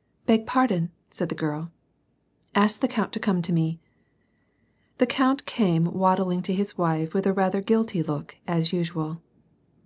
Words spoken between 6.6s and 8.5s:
wife with a rather guilty look,